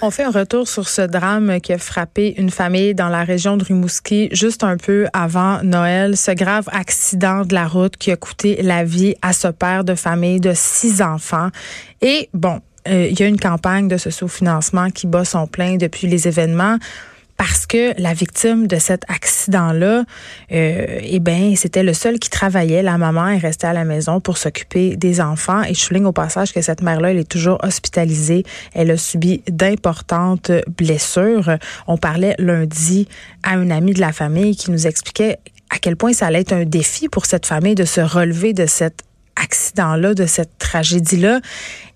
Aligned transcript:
On 0.00 0.12
fait 0.12 0.22
un 0.22 0.30
retour 0.30 0.68
sur 0.68 0.88
ce 0.88 1.02
drame 1.02 1.60
qui 1.60 1.72
a 1.72 1.78
frappé 1.78 2.34
une 2.38 2.50
famille 2.50 2.94
dans 2.94 3.08
la 3.08 3.24
région 3.24 3.56
de 3.56 3.64
Rimouski 3.64 4.28
juste 4.30 4.62
un 4.62 4.76
peu 4.76 5.08
avant 5.12 5.60
Noël. 5.64 6.16
Ce 6.16 6.30
grave 6.30 6.68
accident 6.70 7.44
de 7.44 7.52
la 7.52 7.66
route 7.66 7.96
qui 7.96 8.12
a 8.12 8.16
coûté 8.16 8.62
la 8.62 8.84
vie 8.84 9.16
à 9.22 9.32
ce 9.32 9.48
père 9.48 9.82
de 9.82 9.96
famille 9.96 10.38
de 10.38 10.52
six 10.54 11.02
enfants. 11.02 11.48
Et 12.00 12.28
bon, 12.32 12.60
euh, 12.86 13.08
il 13.10 13.18
y 13.18 13.24
a 13.24 13.26
une 13.26 13.40
campagne 13.40 13.88
de 13.88 13.96
ce 13.96 14.10
sous-financement 14.10 14.90
qui 14.90 15.08
bat 15.08 15.24
son 15.24 15.48
plein 15.48 15.76
depuis 15.76 16.06
les 16.06 16.28
événements 16.28 16.78
parce 17.38 17.66
que 17.66 17.98
la 18.02 18.14
victime 18.14 18.66
de 18.66 18.76
cet 18.76 19.04
accident-là, 19.08 20.02
euh, 20.52 20.98
eh 21.00 21.20
ben, 21.20 21.54
c'était 21.54 21.84
le 21.84 21.94
seul 21.94 22.18
qui 22.18 22.30
travaillait. 22.30 22.82
La 22.82 22.98
maman 22.98 23.28
est 23.28 23.38
restée 23.38 23.68
à 23.68 23.72
la 23.72 23.84
maison 23.84 24.20
pour 24.20 24.38
s'occuper 24.38 24.96
des 24.96 25.20
enfants. 25.20 25.62
Et 25.62 25.72
je 25.72 25.78
souligne 25.78 26.06
au 26.06 26.12
passage 26.12 26.52
que 26.52 26.60
cette 26.60 26.82
mère-là, 26.82 27.12
elle 27.12 27.18
est 27.18 27.30
toujours 27.30 27.58
hospitalisée. 27.62 28.42
Elle 28.74 28.90
a 28.90 28.96
subi 28.96 29.42
d'importantes 29.48 30.50
blessures. 30.76 31.58
On 31.86 31.96
parlait 31.96 32.34
lundi 32.38 33.06
à 33.44 33.54
une 33.54 33.70
amie 33.70 33.94
de 33.94 34.00
la 34.00 34.12
famille 34.12 34.56
qui 34.56 34.72
nous 34.72 34.88
expliquait 34.88 35.38
à 35.70 35.78
quel 35.78 35.94
point 35.94 36.12
ça 36.12 36.26
allait 36.26 36.40
être 36.40 36.52
un 36.52 36.64
défi 36.64 37.08
pour 37.08 37.24
cette 37.24 37.46
famille 37.46 37.76
de 37.76 37.84
se 37.84 38.00
relever 38.00 38.52
de 38.52 38.66
cet 38.66 39.04
accident-là, 39.36 40.14
de 40.14 40.26
cette 40.26 40.58
tragédie-là, 40.58 41.40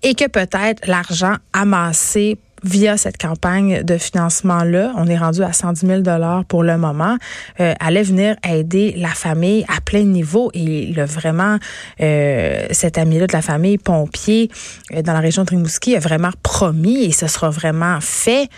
et 0.03 0.15
que 0.15 0.27
peut-être 0.29 0.87
l'argent 0.87 1.35
amassé 1.51 2.37
via 2.63 2.97
cette 2.97 3.17
campagne 3.17 3.83
de 3.83 3.97
financement-là, 3.97 4.93
on 4.95 5.07
est 5.07 5.17
rendu 5.17 5.43
à 5.43 5.53
110 5.53 5.85
000 5.85 6.01
dollars 6.01 6.45
pour 6.45 6.63
le 6.63 6.77
moment, 6.77 7.17
euh, 7.59 7.73
allait 7.79 8.03
venir 8.03 8.35
aider 8.47 8.93
la 8.97 9.09
famille 9.09 9.65
à 9.67 9.81
plein 9.81 10.03
niveau. 10.03 10.49
Et 10.53 10.87
le 10.87 11.03
vraiment, 11.03 11.57
euh, 12.01 12.65
cet 12.71 12.97
ami-là 12.97 13.27
de 13.27 13.33
la 13.33 13.41
famille, 13.41 13.77
pompier, 13.77 14.49
euh, 14.93 15.01
dans 15.01 15.13
la 15.13 15.19
région 15.19 15.43
de 15.43 15.49
Rimouski, 15.49 15.95
a 15.95 15.99
vraiment 15.99 16.31
promis, 16.41 17.03
et 17.03 17.11
ce 17.11 17.27
sera 17.27 17.49
vraiment 17.49 17.99
fait, 17.99 18.49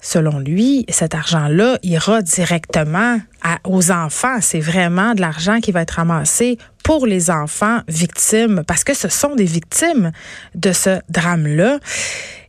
selon 0.00 0.38
lui, 0.38 0.84
cet 0.88 1.14
argent-là 1.14 1.78
ira 1.82 2.22
directement 2.22 3.18
aux 3.64 3.90
enfants. 3.90 4.38
C'est 4.40 4.60
vraiment 4.60 5.14
de 5.14 5.20
l'argent 5.20 5.60
qui 5.60 5.72
va 5.72 5.82
être 5.82 5.92
ramassé 5.92 6.58
pour 6.84 7.06
les 7.06 7.30
enfants 7.30 7.80
victimes, 7.88 8.62
parce 8.66 8.84
que 8.84 8.94
ce 8.94 9.08
sont 9.08 9.34
des 9.34 9.44
victimes 9.44 10.12
de 10.54 10.72
ce 10.72 11.00
drame-là. 11.08 11.78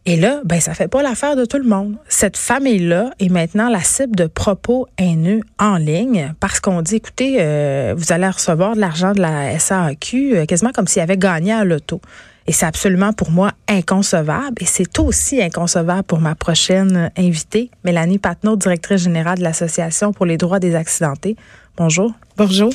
Et 0.09 0.15
là, 0.15 0.41
ben, 0.43 0.59
ça 0.59 0.73
fait 0.73 0.87
pas 0.87 1.03
l'affaire 1.03 1.35
de 1.35 1.45
tout 1.45 1.59
le 1.59 1.69
monde. 1.69 1.95
Cette 2.07 2.35
famille-là 2.35 3.11
est 3.19 3.29
maintenant 3.29 3.69
la 3.69 3.83
cible 3.83 4.15
de 4.15 4.25
propos 4.25 4.87
haineux 4.97 5.41
en 5.59 5.77
ligne 5.77 6.33
parce 6.39 6.59
qu'on 6.59 6.81
dit, 6.81 6.95
écoutez, 6.95 7.35
euh, 7.39 7.93
vous 7.95 8.11
allez 8.11 8.27
recevoir 8.27 8.73
de 8.73 8.79
l'argent 8.79 9.11
de 9.11 9.21
la 9.21 9.59
SAQ 9.59 10.35
euh, 10.35 10.45
quasiment 10.47 10.71
comme 10.71 10.87
s'il 10.87 11.03
avait 11.03 11.15
gagné 11.15 11.53
à 11.53 11.63
l'auto. 11.63 12.01
Et 12.47 12.53
c'est 12.53 12.65
absolument 12.65 13.13
pour 13.13 13.29
moi 13.29 13.51
inconcevable. 13.67 14.55
Et 14.61 14.65
c'est 14.65 14.97
aussi 14.97 15.43
inconcevable 15.43 16.01
pour 16.01 16.21
ma 16.21 16.33
prochaine 16.33 17.11
invitée, 17.15 17.69
Mélanie 17.83 18.17
Patnaud, 18.17 18.55
directrice 18.55 19.03
générale 19.03 19.37
de 19.37 19.43
l'Association 19.43 20.11
pour 20.11 20.25
les 20.25 20.37
droits 20.37 20.59
des 20.59 20.73
accidentés. 20.73 21.35
Bonjour. 21.77 22.11
Bonjour. 22.35 22.73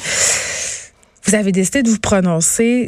Vous 1.27 1.35
avez 1.35 1.51
décidé 1.51 1.83
de 1.83 1.89
vous 1.89 1.99
prononcer 1.99 2.87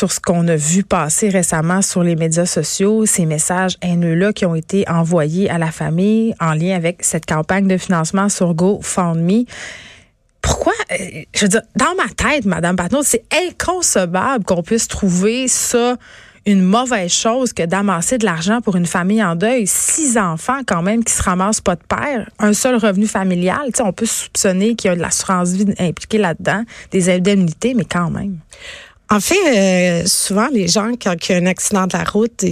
sur 0.00 0.12
ce 0.12 0.18
qu'on 0.18 0.48
a 0.48 0.56
vu 0.56 0.82
passer 0.82 1.28
récemment 1.28 1.82
sur 1.82 2.02
les 2.02 2.16
médias 2.16 2.46
sociaux, 2.46 3.04
ces 3.04 3.26
messages 3.26 3.76
haineux-là 3.82 4.32
qui 4.32 4.46
ont 4.46 4.54
été 4.54 4.88
envoyés 4.88 5.50
à 5.50 5.58
la 5.58 5.70
famille 5.70 6.34
en 6.40 6.54
lien 6.54 6.74
avec 6.74 7.04
cette 7.04 7.26
campagne 7.26 7.68
de 7.68 7.76
financement 7.76 8.30
sur 8.30 8.54
GoFundMe. 8.54 9.44
Pourquoi, 10.40 10.72
euh, 10.90 11.24
je 11.34 11.42
veux 11.42 11.48
dire, 11.48 11.60
dans 11.76 11.94
ma 11.98 12.08
tête, 12.16 12.46
Madame 12.46 12.76
Patnaud, 12.76 13.02
c'est 13.02 13.24
inconcevable 13.46 14.42
qu'on 14.46 14.62
puisse 14.62 14.88
trouver 14.88 15.48
ça 15.48 15.98
une 16.46 16.62
mauvaise 16.62 17.12
chose 17.12 17.52
que 17.52 17.66
d'amasser 17.66 18.16
de 18.16 18.24
l'argent 18.24 18.62
pour 18.62 18.76
une 18.76 18.86
famille 18.86 19.22
en 19.22 19.36
deuil. 19.36 19.66
Six 19.66 20.16
enfants 20.16 20.62
quand 20.66 20.80
même 20.80 21.04
qui 21.04 21.12
se 21.12 21.22
ramassent 21.22 21.60
pas 21.60 21.76
de 21.76 21.82
père, 21.86 22.30
un 22.38 22.54
seul 22.54 22.76
revenu 22.76 23.06
familial. 23.06 23.70
Tu 23.74 23.82
on 23.82 23.92
peut 23.92 24.06
soupçonner 24.06 24.76
qu'il 24.76 24.88
y 24.88 24.92
a 24.92 24.96
de 24.96 25.02
l'assurance 25.02 25.50
vie 25.50 25.66
impliquée 25.78 26.16
là-dedans, 26.16 26.64
des 26.90 27.10
indemnités, 27.10 27.74
mais 27.74 27.84
quand 27.84 28.08
même. 28.08 28.38
En 29.12 29.18
fait, 29.18 29.34
euh, 29.44 30.02
souvent, 30.06 30.46
les 30.52 30.68
gens, 30.68 30.92
quand 30.92 31.16
il 31.28 31.32
y 31.32 31.34
a 31.34 31.38
un 31.38 31.46
accident 31.46 31.88
de 31.88 31.96
la 31.96 32.04
route, 32.04 32.44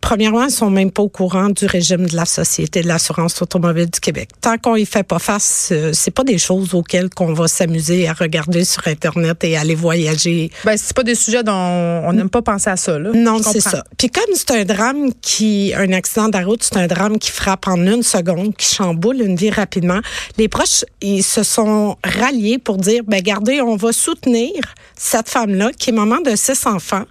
premièrement, 0.00 0.44
ils 0.44 0.50
sont 0.52 0.70
même 0.70 0.92
pas 0.92 1.02
au 1.02 1.08
courant 1.08 1.48
du 1.48 1.66
régime 1.66 2.06
de 2.06 2.14
la 2.14 2.24
Société 2.24 2.82
de 2.82 2.86
l'assurance 2.86 3.42
automobile 3.42 3.90
du 3.90 3.98
Québec. 3.98 4.28
Tant 4.40 4.56
qu'on 4.56 4.76
y 4.76 4.86
fait 4.86 5.02
pas 5.02 5.18
face, 5.18 5.70
euh, 5.72 5.90
c'est 5.92 6.12
pas 6.12 6.22
des 6.22 6.38
choses 6.38 6.72
auxquelles 6.72 7.10
qu'on 7.10 7.32
va 7.32 7.48
s'amuser 7.48 8.06
à 8.06 8.12
regarder 8.12 8.64
sur 8.64 8.86
Internet 8.86 9.42
et 9.42 9.56
aller 9.56 9.74
voyager. 9.74 10.52
Ben, 10.64 10.76
c'est 10.76 10.94
pas 10.94 11.02
des 11.02 11.16
sujets 11.16 11.42
dont 11.42 11.52
on 11.52 12.12
n'aime 12.12 12.30
pas 12.30 12.42
penser 12.42 12.70
à 12.70 12.76
ça, 12.76 12.96
là. 12.96 13.10
Non, 13.12 13.42
c'est 13.42 13.58
ça. 13.58 13.82
Puis 13.98 14.08
comme 14.08 14.34
c'est 14.34 14.52
un 14.52 14.64
drame 14.64 15.10
qui, 15.20 15.72
un 15.76 15.92
accident 15.92 16.28
de 16.28 16.38
la 16.38 16.44
route, 16.44 16.62
c'est 16.62 16.76
un 16.76 16.86
drame 16.86 17.18
qui 17.18 17.32
frappe 17.32 17.66
en 17.66 17.84
une 17.84 18.04
seconde, 18.04 18.54
qui 18.54 18.72
chamboule 18.72 19.20
une 19.20 19.34
vie 19.34 19.50
rapidement, 19.50 19.98
les 20.38 20.46
proches, 20.46 20.84
ils 21.00 21.24
se 21.24 21.42
sont 21.42 21.96
ralliés 22.04 22.58
pour 22.58 22.76
dire, 22.76 23.02
ben, 23.04 23.16
regardez, 23.16 23.60
on 23.60 23.74
va 23.74 23.92
soutenir 23.92 24.52
cette 24.96 25.28
femme-là 25.28 25.72
qui 25.76 25.90
est 25.90 26.03
de 26.20 26.36
six 26.36 26.66
enfants 26.66 27.04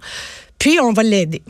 puis 0.58 0.80
on 0.80 0.92
va 0.92 1.02
l'aider. 1.02 1.42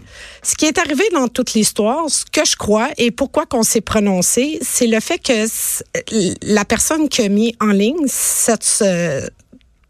Ce 0.43 0.57
qui 0.57 0.65
est 0.65 0.77
arrivé 0.77 1.05
dans 1.13 1.29
toute 1.29 1.55
l'histoire, 1.55 2.09
ce 2.11 2.25
que 2.25 2.45
je 2.45 2.57
crois 2.57 2.89
et 2.97 3.13
pourquoi 3.13 3.47
qu'on 3.47 3.63
s'est 3.63 3.81
prononcé, 3.81 4.59
c'est 4.61 4.89
le 4.89 4.99
fait 4.99 5.19
que 5.19 5.47
la 6.43 6.65
personne 6.65 7.09
qui 7.09 7.23
a 7.23 7.29
mis 7.29 7.55
en 7.61 7.69
ligne 7.69 8.09
ce, 8.09 8.57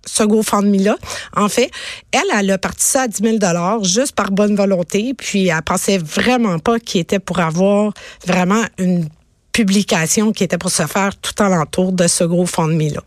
ce 0.04 0.22
GoFundMe-là, 0.24 0.96
en 1.36 1.48
fait, 1.48 1.70
elle, 2.12 2.38
elle 2.38 2.50
a 2.50 2.58
parti 2.58 2.84
ça 2.84 3.02
à 3.02 3.08
10 3.08 3.38
000 3.40 3.82
juste 3.82 4.12
par 4.12 4.30
bonne 4.30 4.56
volonté, 4.56 5.14
puis 5.14 5.48
elle 5.48 5.62
pensait 5.62 5.98
vraiment 5.98 6.58
pas 6.58 6.78
qu'il 6.78 7.00
était 7.00 7.18
pour 7.18 7.40
avoir 7.40 7.94
vraiment 8.26 8.64
une 8.78 9.08
publication 9.54 10.32
qui 10.32 10.44
était 10.44 10.58
pour 10.58 10.70
se 10.70 10.86
faire 10.86 11.16
tout 11.16 11.42
alentour 11.42 11.92
de 11.92 12.06
ce 12.08 12.24
gros 12.24 12.44
fond 12.44 12.66
de 12.66 12.94
là 12.94 13.00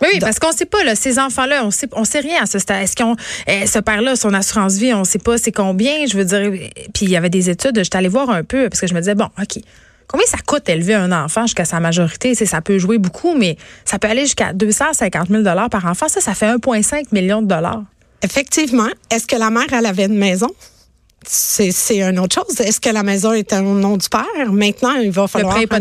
Oui, 0.00 0.20
parce 0.20 0.38
qu'on 0.38 0.52
sait 0.52 0.64
pas 0.64 0.82
là, 0.84 0.94
ces 0.94 1.18
enfants-là, 1.18 1.64
on 1.64 1.72
sait, 1.72 1.88
on 1.92 2.04
sait 2.04 2.20
rien 2.20 2.44
à 2.44 2.46
ce 2.46 2.60
stade. 2.60 2.84
Est-ce 2.84 2.94
qu'on, 2.94 3.16
eh, 3.48 3.66
ce 3.66 3.80
père-là, 3.80 4.14
son 4.14 4.32
assurance 4.32 4.74
vie, 4.76 4.94
on 4.94 5.04
sait 5.04 5.18
pas 5.18 5.36
c'est 5.36 5.52
combien. 5.52 6.06
Je 6.06 6.16
veux 6.16 6.24
dire, 6.24 6.52
puis 6.94 7.06
il 7.06 7.10
y 7.10 7.16
avait 7.16 7.28
des 7.28 7.50
études. 7.50 7.76
J'étais 7.82 7.98
allée 7.98 8.08
voir 8.08 8.30
un 8.30 8.44
peu 8.44 8.68
parce 8.70 8.80
que 8.80 8.86
je 8.86 8.94
me 8.94 9.00
disais 9.00 9.16
bon, 9.16 9.28
ok. 9.38 9.62
Combien 10.06 10.26
ça 10.26 10.38
coûte 10.44 10.68
élever 10.68 10.94
un 10.94 11.12
enfant 11.12 11.42
jusqu'à 11.42 11.64
sa 11.64 11.78
majorité? 11.78 12.34
C'est, 12.34 12.46
ça 12.46 12.60
peut 12.60 12.78
jouer 12.78 12.98
beaucoup, 12.98 13.36
mais 13.36 13.56
ça 13.84 13.98
peut 13.98 14.08
aller 14.08 14.22
jusqu'à 14.22 14.52
250 14.52 15.28
000 15.28 15.42
par 15.70 15.86
enfant. 15.86 16.08
Ça, 16.08 16.20
ça 16.20 16.34
fait 16.34 16.46
1,5 16.46 17.04
million 17.12 17.42
de 17.42 17.46
dollars. 17.46 17.84
Effectivement. 18.22 18.88
Est-ce 19.10 19.26
que 19.26 19.36
la 19.36 19.50
mère, 19.50 19.72
elle 19.72 19.86
avait 19.86 20.06
une 20.06 20.18
maison? 20.18 20.48
C'est 21.26 21.98
une 21.98 22.18
autre 22.18 22.36
chose. 22.36 22.60
Est-ce 22.60 22.80
que 22.80 22.88
la 22.88 23.02
maison 23.02 23.32
est 23.32 23.52
au 23.52 23.62
nom 23.62 23.96
du 23.96 24.08
père? 24.08 24.52
Maintenant, 24.52 24.94
il 24.94 25.10
va 25.10 25.28
falloir 25.28 25.58
Le 25.58 25.66
prêt 25.66 25.78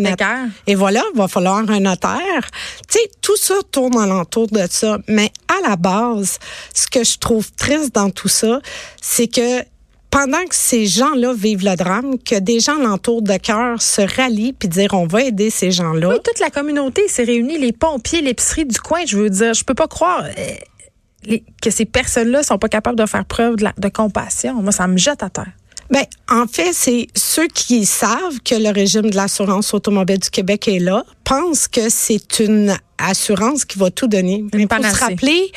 Et 0.67 0.75
voilà, 0.75 1.01
il 1.13 1.17
va 1.17 1.27
falloir 1.27 1.57
un 1.57 1.79
notaire. 1.79 2.49
Tu 2.89 2.99
sais, 2.99 3.11
tout 3.21 3.37
ça 3.37 3.55
tourne 3.71 3.97
alentour 3.97 4.47
de 4.47 4.65
ça. 4.69 4.97
Mais 5.07 5.31
à 5.47 5.67
la 5.67 5.75
base, 5.75 6.39
ce 6.73 6.87
que 6.87 7.03
je 7.03 7.17
trouve 7.17 7.49
triste 7.53 7.95
dans 7.95 8.09
tout 8.09 8.27
ça, 8.27 8.59
c'est 9.01 9.27
que 9.27 9.63
pendant 10.11 10.43
que 10.45 10.55
ces 10.55 10.87
gens-là 10.87 11.33
vivent 11.33 11.63
le 11.63 11.75
drame, 11.75 12.17
que 12.17 12.39
des 12.39 12.59
gens 12.59 12.79
alentour 12.79 13.21
de 13.21 13.37
cœur 13.37 13.81
se 13.81 14.01
rallient 14.01 14.53
puis 14.53 14.67
dire 14.67 14.93
on 14.93 15.05
va 15.05 15.23
aider 15.23 15.49
ces 15.49 15.71
gens-là. 15.71 16.09
Oui, 16.09 16.15
toute 16.23 16.39
la 16.39 16.49
communauté 16.49 17.07
s'est 17.07 17.23
réunie, 17.23 17.57
les 17.57 17.71
pompiers, 17.71 18.21
l'épicerie 18.21 18.65
du 18.65 18.79
coin, 18.79 19.01
je 19.05 19.17
veux 19.17 19.29
dire, 19.29 19.53
je 19.53 19.63
peux 19.63 19.75
pas 19.75 19.87
croire. 19.87 20.23
Que 21.61 21.69
ces 21.69 21.85
personnes-là 21.85 22.43
sont 22.43 22.57
pas 22.57 22.69
capables 22.69 22.97
de 22.97 23.05
faire 23.05 23.25
preuve 23.25 23.55
de, 23.57 23.89
compassion. 23.89 24.61
Moi, 24.61 24.71
ça 24.71 24.87
me 24.87 24.97
jette 24.97 25.23
à 25.23 25.29
terre. 25.29 25.51
Ben, 25.89 26.03
en 26.29 26.45
fait, 26.45 26.71
c'est 26.71 27.07
ceux 27.15 27.47
qui 27.47 27.85
savent 27.85 28.39
que 28.45 28.55
le 28.55 28.69
régime 28.69 29.09
de 29.09 29.15
l'assurance 29.15 29.73
automobile 29.73 30.19
du 30.19 30.29
Québec 30.29 30.67
est 30.67 30.79
là, 30.79 31.03
pensent 31.23 31.67
que 31.67 31.89
c'est 31.89 32.39
une 32.39 32.77
assurance 32.99 33.65
qui 33.65 33.79
va 33.79 33.89
tout 33.89 34.07
donner. 34.07 34.45
Il 34.53 34.67
faut 34.67 34.83
se 34.83 34.99
rappeler 34.99 35.51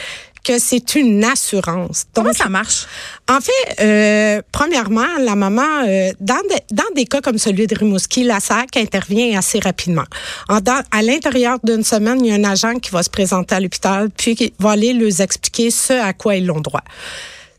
que 0.44 0.58
c'est 0.58 0.94
une 0.94 1.24
assurance. 1.24 2.04
Donc, 2.14 2.24
Comment 2.24 2.32
ça 2.32 2.48
marche? 2.48 2.86
En 3.28 3.40
fait, 3.40 3.80
euh, 3.80 4.42
premièrement, 4.50 5.06
la 5.20 5.36
maman, 5.36 5.84
euh, 5.86 6.10
dans, 6.20 6.40
dans 6.70 6.82
des 6.94 7.04
cas 7.04 7.20
comme 7.20 7.38
celui 7.38 7.66
de 7.66 7.74
Rimouski, 7.74 8.24
la 8.24 8.40
SAC 8.40 8.76
intervient 8.76 9.38
assez 9.38 9.60
rapidement. 9.60 10.04
En, 10.48 10.58
à 10.90 11.02
l'intérieur 11.02 11.58
d'une 11.62 11.84
semaine, 11.84 12.24
il 12.24 12.28
y 12.28 12.32
a 12.32 12.34
un 12.34 12.44
agent 12.50 12.74
qui 12.74 12.90
va 12.90 13.02
se 13.02 13.10
présenter 13.10 13.54
à 13.54 13.60
l'hôpital, 13.60 14.10
puis 14.10 14.34
qui 14.34 14.52
va 14.58 14.70
aller 14.70 14.92
leur 14.92 15.20
expliquer 15.20 15.70
ce 15.70 15.92
à 15.92 16.12
quoi 16.12 16.36
ils 16.36 16.50
ont 16.50 16.60
droit. 16.60 16.82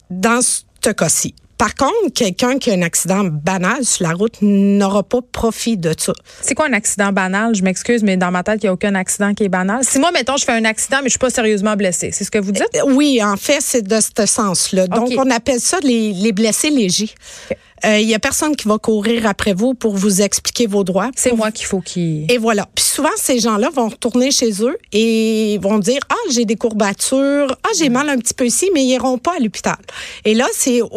Dans 0.09 0.41
ce 0.41 0.89
cas-ci, 0.91 1.33
par 1.63 1.75
contre, 1.75 2.13
quelqu'un 2.13 2.57
qui 2.57 2.71
a 2.71 2.73
un 2.73 2.81
accident 2.81 3.23
banal 3.23 3.85
sur 3.85 4.05
la 4.05 4.13
route 4.13 4.35
n'aura 4.41 5.01
pas 5.01 5.19
profit 5.21 5.77
de 5.77 5.93
ça. 5.97 6.11
C'est 6.41 6.55
quoi 6.55 6.65
un 6.65 6.73
accident 6.73 7.13
banal? 7.13 7.55
Je 7.55 7.63
m'excuse, 7.63 8.03
mais 8.03 8.17
dans 8.17 8.31
ma 8.31 8.43
tête, 8.43 8.61
il 8.63 8.65
n'y 8.65 8.69
a 8.69 8.73
aucun 8.73 8.95
accident 8.95 9.33
qui 9.33 9.45
est 9.45 9.49
banal. 9.49 9.79
Si 9.81 9.97
moi, 9.97 10.11
mettons, 10.11 10.35
je 10.35 10.43
fais 10.43 10.51
un 10.51 10.65
accident, 10.65 10.97
mais 10.97 11.05
je 11.05 11.11
suis 11.11 11.19
pas 11.19 11.29
sérieusement 11.29 11.77
blessée, 11.77 12.11
c'est 12.11 12.25
ce 12.25 12.31
que 12.31 12.37
vous 12.37 12.51
dites? 12.51 12.67
Euh, 12.75 12.91
oui, 12.93 13.23
en 13.23 13.37
fait, 13.37 13.59
c'est 13.61 13.81
de 13.81 13.97
ce 14.01 14.25
sens-là. 14.25 14.87
Donc, 14.87 15.13
on 15.17 15.29
appelle 15.31 15.61
ça 15.61 15.79
les, 15.81 16.33
blessés 16.33 16.69
légers. 16.69 17.11
Il 17.85 17.89
euh, 17.89 17.99
y 17.99 18.13
a 18.13 18.19
personne 18.19 18.57
qui 18.57 18.67
va 18.67 18.77
courir 18.77 19.25
après 19.25 19.53
vous 19.53 19.73
pour 19.73 19.95
vous 19.95 20.21
expliquer 20.21 20.67
vos 20.67 20.83
droits. 20.83 21.11
C'est 21.15 21.33
moi 21.33 21.51
qu'il 21.51 21.65
faut 21.65 21.81
qui. 21.81 22.25
Et 22.29 22.37
voilà. 22.37 22.67
Puis 22.75 22.85
souvent, 22.85 23.09
ces 23.17 23.39
gens-là 23.39 23.69
vont 23.73 23.89
retourner 23.89 24.31
chez 24.31 24.63
eux 24.63 24.77
et 24.93 25.59
vont 25.61 25.79
dire 25.79 25.99
ah 26.09 26.15
j'ai 26.31 26.45
des 26.45 26.55
courbatures, 26.55 27.57
ah 27.63 27.69
j'ai 27.77 27.89
mal 27.89 28.07
un 28.07 28.17
petit 28.17 28.33
peu 28.33 28.45
ici, 28.45 28.69
mais 28.73 28.85
ils 28.85 28.91
iront 28.91 29.17
pas 29.17 29.33
à 29.35 29.39
l'hôpital. 29.39 29.75
Et 30.23 30.33
là, 30.33 30.45
c'est 30.53 30.81
euh, 30.81 30.87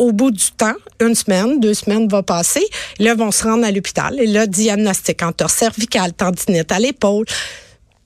au 0.00 0.12
bout 0.12 0.30
du 0.30 0.50
temps, 0.56 0.74
une 0.98 1.14
semaine, 1.14 1.60
deux 1.60 1.74
semaines 1.74 2.08
va 2.08 2.22
passer, 2.22 2.64
là, 2.98 3.12
ils 3.12 3.18
vont 3.18 3.30
se 3.30 3.44
rendre 3.44 3.66
à 3.66 3.70
l'hôpital. 3.70 4.18
Et 4.18 4.26
là, 4.26 4.46
diagnostic 4.46 5.22
entorse 5.22 5.52
cervicale, 5.52 6.14
tendinite 6.14 6.72
à 6.72 6.78
l'épaule. 6.78 7.26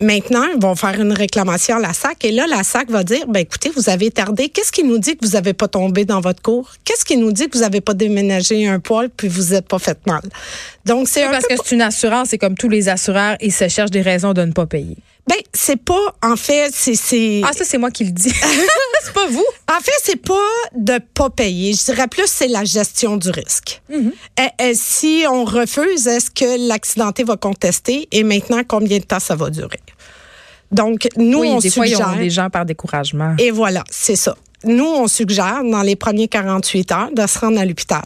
Maintenant, 0.00 0.42
ils 0.52 0.60
vont 0.60 0.74
faire 0.74 1.00
une 1.00 1.12
réclamation 1.12 1.76
à 1.76 1.80
la 1.80 1.92
SAC 1.92 2.24
et 2.24 2.32
là, 2.32 2.46
la 2.48 2.64
SAC 2.64 2.90
va 2.90 3.04
dire, 3.04 3.28
ben 3.28 3.38
écoutez, 3.38 3.70
vous 3.76 3.88
avez 3.88 4.10
tardé. 4.10 4.48
Qu'est-ce 4.48 4.72
qui 4.72 4.82
nous 4.82 4.98
dit 4.98 5.16
que 5.16 5.24
vous 5.24 5.32
n'avez 5.34 5.52
pas 5.52 5.68
tombé 5.68 6.04
dans 6.04 6.20
votre 6.20 6.42
cours? 6.42 6.72
Qu'est-ce 6.84 7.04
qui 7.04 7.16
nous 7.16 7.30
dit 7.30 7.48
que 7.48 7.56
vous 7.56 7.62
n'avez 7.62 7.80
pas 7.80 7.94
déménagé 7.94 8.66
un 8.66 8.80
poil 8.80 9.08
puis 9.08 9.28
vous 9.28 9.54
n'êtes 9.54 9.68
pas 9.68 9.78
fait 9.78 10.04
mal? 10.04 10.22
Donc, 10.84 11.08
c'est 11.08 11.24
Parce 11.30 11.46
que 11.46 11.54
c'est 11.56 11.76
une 11.76 11.82
assurance 11.82 12.32
et 12.32 12.38
comme 12.38 12.56
tous 12.56 12.68
les 12.68 12.88
assureurs, 12.88 13.36
ils 13.40 13.52
se 13.52 13.68
cherchent 13.68 13.92
des 13.92 14.02
raisons 14.02 14.32
de 14.32 14.42
ne 14.42 14.52
pas 14.52 14.66
payer. 14.66 14.96
Ben, 15.26 15.38
c'est 15.54 15.82
pas, 15.82 16.14
en 16.22 16.36
fait, 16.36 16.70
c'est. 16.72 17.40
Ah, 17.44 17.52
ça, 17.52 17.64
c'est 17.64 17.78
moi 17.78 17.90
qui 17.90 18.04
le 18.04 18.10
dis. 18.10 18.32
c'est 19.02 19.14
pas 19.14 19.26
vous. 19.26 19.44
En 19.70 19.80
fait, 19.80 19.92
c'est 20.02 20.20
pas 20.20 20.34
de 20.74 20.98
pas 21.14 21.30
payer. 21.30 21.72
Je 21.72 21.84
dirais 21.84 22.08
plus, 22.08 22.26
c'est 22.26 22.48
la 22.48 22.64
gestion 22.64 23.16
du 23.16 23.30
risque. 23.30 23.80
Mm-hmm. 23.90 24.50
et, 24.60 24.74
si 24.74 25.24
on 25.28 25.44
refuse, 25.44 26.06
est-ce 26.06 26.30
que 26.30 26.68
l'accidenté 26.68 27.24
va 27.24 27.38
contester 27.38 28.06
et 28.12 28.22
maintenant, 28.22 28.62
combien 28.68 28.98
de 28.98 29.04
temps 29.04 29.20
ça 29.20 29.34
va 29.34 29.48
durer? 29.48 29.80
Donc, 30.70 31.08
nous, 31.16 31.40
oui, 31.40 31.48
on 31.52 31.58
des 31.58 31.70
suggère. 31.70 32.08
Fois, 32.08 32.16
des 32.16 32.30
gens 32.30 32.50
par 32.50 32.66
découragement. 32.66 33.34
Et 33.38 33.50
voilà, 33.50 33.84
c'est 33.90 34.16
ça. 34.16 34.36
Nous, 34.64 34.84
on 34.84 35.08
suggère, 35.08 35.62
dans 35.62 35.82
les 35.82 35.96
premiers 35.96 36.28
48 36.28 36.92
heures, 36.92 37.10
de 37.12 37.26
se 37.26 37.38
rendre 37.38 37.58
à 37.60 37.64
l'hôpital. 37.64 38.04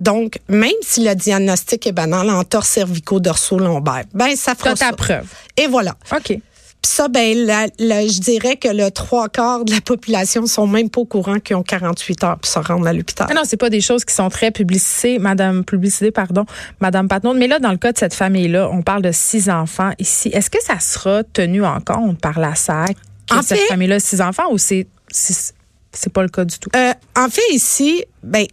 Donc, 0.00 0.38
même 0.48 0.70
si 0.82 1.04
le 1.04 1.14
diagnostic 1.14 1.86
est 1.86 1.92
banal, 1.92 2.28
entorse 2.30 2.68
cervico-dorso-lombaire, 2.68 4.04
ben, 4.14 4.36
ça 4.36 4.54
fera 4.54 4.74
ta 4.74 4.92
preuve. 4.92 5.26
Et 5.56 5.66
voilà. 5.66 5.96
OK. 6.14 6.38
Puis 6.82 6.92
ça, 6.92 7.08
ben, 7.08 7.36
je 7.36 8.20
dirais 8.20 8.56
que 8.56 8.68
le 8.68 8.90
trois 8.90 9.28
quarts 9.28 9.64
de 9.64 9.72
la 9.72 9.80
population 9.80 10.46
sont 10.46 10.66
même 10.66 10.90
pas 10.90 11.00
au 11.00 11.04
courant 11.04 11.40
qu'ils 11.40 11.56
ont 11.56 11.62
48 11.62 12.24
heures 12.24 12.38
pour 12.38 12.50
se 12.50 12.58
rendre 12.58 12.86
à 12.86 12.92
l'hôpital. 12.92 13.26
Ah 13.30 13.34
non, 13.34 13.42
c'est 13.44 13.56
pas 13.56 13.70
des 13.70 13.80
choses 13.80 14.04
qui 14.04 14.14
sont 14.14 14.28
très 14.28 14.50
publicisées, 14.50 15.18
Madame 15.18 15.64
publicité, 15.64 16.10
pardon, 16.10 16.44
Madame 16.80 17.08
Patnon. 17.08 17.34
Mais 17.34 17.48
là, 17.48 17.58
dans 17.58 17.72
le 17.72 17.78
cas 17.78 17.92
de 17.92 17.98
cette 17.98 18.14
famille-là, 18.14 18.68
on 18.70 18.82
parle 18.82 19.02
de 19.02 19.10
six 19.12 19.48
enfants 19.48 19.90
ici. 19.98 20.28
Est-ce 20.28 20.50
que 20.50 20.62
ça 20.62 20.78
sera 20.78 21.24
tenu 21.24 21.64
en 21.64 21.80
compte 21.80 22.20
par 22.20 22.38
la 22.38 22.54
SAC 22.54 22.96
en 23.30 23.42
cette 23.42 23.60
famille-là 23.60 23.98
six 23.98 24.20
enfants 24.20 24.50
ou 24.52 24.58
c'est 24.58 24.86
c'est 25.10 26.12
pas 26.12 26.22
le 26.22 26.28
cas 26.28 26.44
du 26.44 26.58
tout? 26.58 26.70
Euh, 26.76 26.92
en 27.16 27.28
fait, 27.28 27.42
ici, 27.52 28.04
ben 28.22 28.46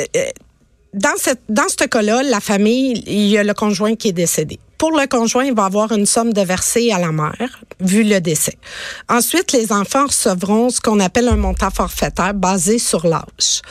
euh, 0.00 0.04
euh, 0.16 0.24
dans, 0.94 1.16
cette, 1.16 1.40
dans 1.48 1.68
ce 1.68 1.84
cas-là, 1.86 2.22
la 2.22 2.40
famille, 2.40 3.02
il 3.06 3.26
y 3.26 3.38
a 3.38 3.44
le 3.44 3.54
conjoint 3.54 3.94
qui 3.94 4.08
est 4.08 4.12
décédé. 4.12 4.58
Pour 4.78 4.92
le 4.92 5.06
conjoint, 5.08 5.44
il 5.44 5.54
va 5.54 5.64
avoir 5.64 5.90
une 5.92 6.06
somme 6.06 6.32
de 6.32 6.40
versée 6.40 6.92
à 6.92 6.98
la 6.98 7.10
mère, 7.10 7.60
vu 7.80 8.04
le 8.04 8.20
décès. 8.20 8.56
Ensuite, 9.08 9.52
les 9.52 9.72
enfants 9.72 10.06
recevront 10.06 10.70
ce 10.70 10.80
qu'on 10.80 11.00
appelle 11.00 11.28
un 11.28 11.36
montant 11.36 11.70
forfaitaire 11.70 12.32
basé 12.32 12.78
sur 12.78 13.06
l'âge. 13.06 13.62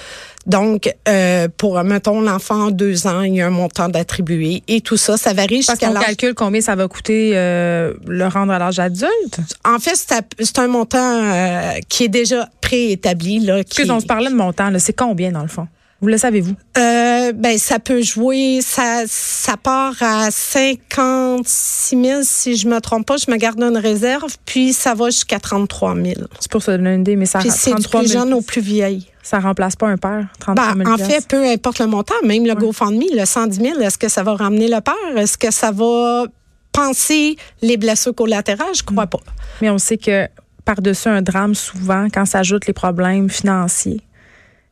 Donc, 0.45 0.93
euh, 1.09 1.49
pour, 1.57 1.81
mettons, 1.83 2.21
l'enfant 2.21 2.71
deux 2.71 3.05
ans, 3.05 3.21
il 3.21 3.35
y 3.35 3.41
a 3.41 3.47
un 3.47 3.51
montant 3.51 3.89
d'attribué 3.89 4.63
et 4.69 4.79
tout 4.79 4.95
ça, 4.95 5.17
ça 5.17 5.33
varie 5.33 5.57
jusqu'à 5.57 5.89
l'âge. 5.89 6.05
calcule 6.05 6.33
combien 6.35 6.61
ça 6.61 6.75
va 6.75 6.87
coûter 6.87 7.31
euh, 7.35 7.93
le 8.05 8.27
rendre 8.27 8.53
à 8.53 8.59
l'âge 8.59 8.79
adulte? 8.79 9.39
En 9.65 9.79
fait, 9.79 9.95
c'est 10.39 10.59
un 10.59 10.67
montant 10.67 11.21
euh, 11.21 11.73
qui 11.89 12.05
est 12.05 12.09
déjà 12.09 12.49
préétabli. 12.61 13.39
Là, 13.39 13.63
qui... 13.63 13.89
on 13.91 13.99
se 13.99 14.05
parlait 14.05 14.29
de 14.29 14.35
montant, 14.35 14.71
c'est 14.79 14.95
combien 14.95 15.31
dans 15.31 15.41
le 15.41 15.49
fond? 15.49 15.67
Vous 15.99 16.07
le 16.07 16.17
savez-vous? 16.17 16.53
Euh, 16.77 16.96
ben, 17.33 17.57
ça 17.57 17.79
peut 17.79 18.01
jouer, 18.01 18.59
ça, 18.62 19.03
ça 19.07 19.57
part 19.57 19.95
à 20.01 20.29
56 20.31 21.95
000, 22.01 22.21
si 22.24 22.56
je 22.56 22.68
me 22.68 22.79
trompe 22.79 23.06
pas, 23.06 23.18
je 23.18 23.29
me 23.31 23.38
garde 23.38 23.62
une 23.62 23.77
réserve, 23.77 24.35
puis 24.45 24.74
ça 24.74 24.94
va 24.94 25.06
jusqu'à 25.06 25.39
33 25.39 25.95
000. 25.95 26.06
C'est 26.39 26.51
pour 26.51 26.62
ça 26.62 26.77
donner 26.77 26.94
une 26.94 27.01
idée, 27.01 27.15
mais 27.15 27.25
ça 27.25 27.39
Puis 27.39 27.50
c'est 27.51 27.74
du 27.74 27.88
plus 27.88 28.12
jeune 28.12 28.33
au 28.33 28.41
plus 28.41 28.62
vieil. 28.62 29.06
Ça 29.24 29.39
remplace 29.39 29.75
pas 29.75 29.88
un 29.88 29.97
père, 29.97 30.27
33 30.39 30.74
000 30.74 30.77
ben, 30.77 30.91
En 30.91 30.97
fait, 30.97 31.27
peu 31.27 31.44
importe 31.44 31.79
le 31.79 31.88
montant, 31.88 32.15
même 32.24 32.45
le 32.45 32.56
GoFundMe, 32.56 33.03
le 33.13 33.25
110 33.25 33.59
000, 33.59 33.79
est-ce 33.81 33.97
que 33.97 34.07
ça 34.07 34.24
va 34.24 34.35
ramener 34.35 34.68
le 34.68 34.79
père? 34.81 35.18
Est-ce 35.18 35.38
que 35.38 35.51
ça 35.51 35.71
va 35.71 36.25
penser 36.71 37.35
les 37.62 37.77
blessures 37.77 38.15
collatérales? 38.15 38.75
Je 38.75 38.83
crois 38.83 39.06
mm. 39.06 39.09
pas. 39.09 39.19
Mais 39.62 39.69
on 39.69 39.77
sait 39.77 39.97
que 39.97 40.27
par-dessus 40.63 41.07
un 41.07 41.21
drame, 41.21 41.56
souvent, 41.56 42.07
quand 42.13 42.25
s'ajoutent 42.25 42.68
les 42.68 42.74
problèmes 42.74 43.29
financiers, 43.29 44.01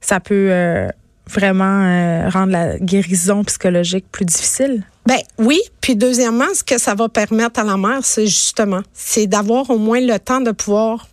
ça 0.01 0.19
peut... 0.19 0.47
Euh, 0.51 0.89
vraiment 1.29 1.83
euh, 1.85 2.29
rendre 2.29 2.51
la 2.51 2.77
guérison 2.79 3.43
psychologique 3.43 4.05
plus 4.11 4.25
difficile? 4.25 4.83
Ben 5.05 5.19
oui, 5.37 5.59
puis 5.81 5.95
deuxièmement, 5.95 6.47
ce 6.53 6.63
que 6.63 6.79
ça 6.79 6.95
va 6.95 7.09
permettre 7.09 7.59
à 7.59 7.63
la 7.63 7.77
mère, 7.77 7.99
c'est 8.03 8.25
justement, 8.25 8.81
c'est 8.93 9.27
d'avoir 9.27 9.69
au 9.69 9.77
moins 9.77 10.01
le 10.01 10.17
temps 10.17 10.41
de 10.41 10.51
pouvoir 10.51 11.07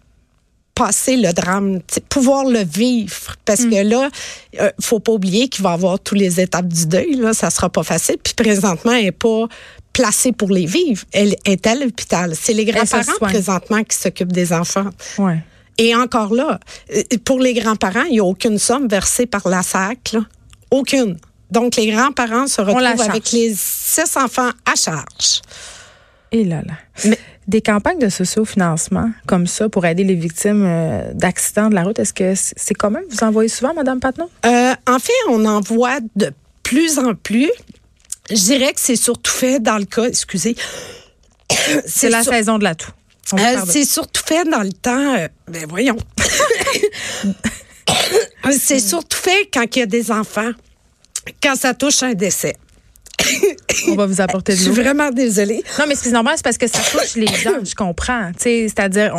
passer 0.74 1.16
le 1.16 1.32
drame, 1.32 1.80
pouvoir 2.08 2.44
le 2.44 2.64
vivre, 2.64 3.36
parce 3.44 3.64
que 3.64 3.84
mm. 3.84 3.88
là, 3.88 4.08
euh, 4.60 4.70
faut 4.80 5.00
pas 5.00 5.12
oublier 5.12 5.48
qu'il 5.48 5.62
va 5.62 5.72
avoir 5.72 6.00
toutes 6.00 6.18
les 6.18 6.40
étapes 6.40 6.68
du 6.68 6.86
deuil. 6.86 7.14
Là, 7.16 7.34
ça 7.34 7.50
sera 7.50 7.68
pas 7.68 7.82
facile. 7.82 8.16
Puis 8.22 8.34
présentement, 8.34 8.92
elle 8.92 9.06
est 9.06 9.12
pas 9.12 9.46
placée 9.92 10.32
pour 10.32 10.48
les 10.48 10.64
vivre. 10.66 11.04
Elle 11.12 11.36
est 11.44 11.66
à 11.66 11.74
l'hôpital. 11.74 12.34
C'est 12.34 12.54
les 12.54 12.64
grands-parents 12.64 13.18
présentement 13.20 13.84
qui 13.84 13.96
s'occupent 13.96 14.32
des 14.32 14.52
enfants. 14.52 14.88
Ouais. 15.18 15.44
Et 15.78 15.94
encore 15.94 16.34
là, 16.34 16.60
euh, 16.94 17.02
pour 17.24 17.40
les 17.40 17.54
grands-parents, 17.54 18.04
il 18.04 18.12
n'y 18.12 18.20
a 18.20 18.24
aucune 18.24 18.58
somme 18.58 18.88
versée 18.88 19.26
par 19.26 19.48
la 19.48 19.62
SAC. 19.62 20.16
Aucune. 20.70 21.16
Donc, 21.50 21.76
les 21.76 21.90
grands-parents 21.90 22.46
se 22.46 22.60
retrouvent 22.60 22.82
avec 22.82 23.32
les 23.32 23.52
six 23.54 24.16
enfants 24.16 24.50
à 24.64 24.74
charge. 24.74 25.42
Et 26.30 26.44
là 26.44 26.62
là. 26.66 27.14
des 27.46 27.60
campagnes 27.60 27.98
de 27.98 28.08
socio-financement 28.08 29.10
comme 29.26 29.46
ça 29.46 29.68
pour 29.68 29.84
aider 29.84 30.04
les 30.04 30.14
victimes 30.14 30.64
euh, 30.66 31.12
d'accidents 31.12 31.68
de 31.68 31.74
la 31.74 31.82
route, 31.82 31.98
est-ce 31.98 32.14
que 32.14 32.32
c'est 32.34 32.74
quand 32.74 32.90
même, 32.90 33.04
vous 33.10 33.22
envoyez 33.22 33.48
souvent, 33.48 33.74
Madame 33.74 34.00
Patnon? 34.00 34.30
Euh, 34.46 34.74
en 34.88 34.98
fait, 34.98 35.12
on 35.28 35.44
envoie 35.44 35.98
de 36.16 36.32
plus 36.62 36.98
en 36.98 37.14
plus. 37.14 37.50
Je 38.30 38.36
dirais 38.36 38.72
que 38.72 38.80
c'est 38.80 38.96
surtout 38.96 39.32
fait 39.32 39.60
dans 39.60 39.76
le 39.76 39.84
cas, 39.84 40.04
excusez. 40.04 40.56
c'est 41.84 42.08
la 42.08 42.22
saison 42.22 42.58
de 42.58 42.64
la 42.64 42.74
toux. 42.74 42.92
Euh, 43.34 43.62
c'est 43.66 43.84
surtout 43.84 44.22
fait 44.24 44.44
dans 44.44 44.62
le 44.62 44.72
temps. 44.72 45.14
Euh, 45.14 45.28
ben 45.48 45.66
voyons. 45.68 45.96
c'est 48.50 48.80
surtout 48.80 49.16
fait 49.16 49.48
quand 49.52 49.64
il 49.74 49.78
y 49.78 49.82
a 49.82 49.86
des 49.86 50.10
enfants, 50.10 50.50
quand 51.42 51.56
ça 51.56 51.74
touche 51.74 52.02
un 52.02 52.14
décès. 52.14 52.56
On 53.88 53.94
va 53.94 54.06
vous 54.06 54.20
apporter 54.20 54.52
de 54.52 54.58
l'eau. 54.58 54.66
Je 54.66 54.72
suis 54.72 54.82
vraiment 54.82 55.10
désolée. 55.10 55.62
Non, 55.78 55.84
mais 55.88 55.94
c'est 55.94 56.10
normal, 56.10 56.34
c'est 56.36 56.44
parce 56.44 56.58
que 56.58 56.66
ça 56.66 56.78
touche 56.78 57.16
les 57.16 57.26
gens, 57.26 57.64
je 57.64 57.74
comprends. 57.74 58.30
C'est-à-dire, 58.36 59.14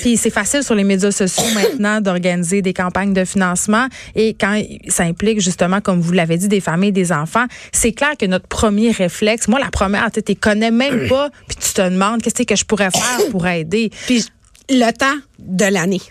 puis 0.00 0.16
c'est 0.16 0.30
facile 0.30 0.62
sur 0.62 0.74
les 0.74 0.84
médias 0.84 1.10
sociaux 1.10 1.44
maintenant 1.54 2.00
d'organiser 2.00 2.62
des 2.62 2.72
campagnes 2.72 3.12
de 3.12 3.24
financement. 3.24 3.86
Et 4.14 4.34
quand 4.34 4.60
ça 4.88 5.04
implique 5.04 5.40
justement, 5.40 5.80
comme 5.80 6.00
vous 6.00 6.12
l'avez 6.12 6.36
dit, 6.36 6.48
des 6.48 6.60
familles, 6.60 6.92
des 6.92 7.12
enfants, 7.12 7.46
c'est 7.72 7.92
clair 7.92 8.16
que 8.18 8.26
notre 8.26 8.46
premier 8.46 8.90
réflexe, 8.90 9.48
moi, 9.48 9.60
la 9.60 9.70
première, 9.70 10.10
tu 10.10 10.20
ne 10.26 10.34
connais 10.34 10.70
même 10.70 11.08
pas, 11.08 11.30
puis 11.48 11.56
tu 11.56 11.72
te 11.72 11.82
demandes 11.82 12.22
qu'est-ce 12.22 12.42
que 12.42 12.56
je 12.56 12.64
pourrais 12.64 12.90
faire 12.90 13.30
pour 13.30 13.46
aider. 13.46 13.90
Puis 14.06 14.24
le 14.68 14.90
temps 14.92 15.16
de 15.38 15.64
l'année, 15.64 16.02